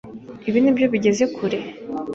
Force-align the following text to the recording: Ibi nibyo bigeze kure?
Ibi 0.47 0.59
nibyo 0.61 0.85
bigeze 0.93 1.23
kure? 1.35 1.59